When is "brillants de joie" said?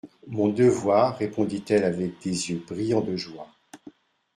2.67-3.47